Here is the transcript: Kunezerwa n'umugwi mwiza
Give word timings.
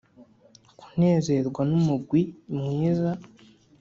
Kunezerwa 0.79 1.61
n'umugwi 1.69 2.21
mwiza 2.57 3.11